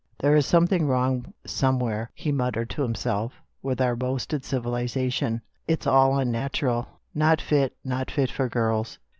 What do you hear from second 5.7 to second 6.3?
all